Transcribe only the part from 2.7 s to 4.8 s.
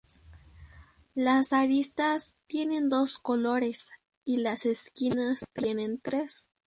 dos colores, y las